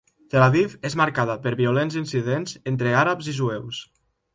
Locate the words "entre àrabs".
2.77-3.33